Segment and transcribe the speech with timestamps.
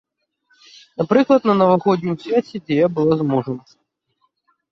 [1.01, 3.57] Напрыклад, на навагоднім свяце, дзе я была з мужам.